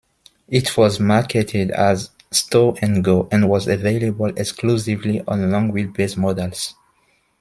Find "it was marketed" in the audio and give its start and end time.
0.47-1.69